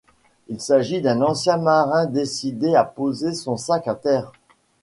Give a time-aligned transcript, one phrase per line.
[0.47, 4.31] Il s'agit d'un ancien marin décidé à poser son sac à terre.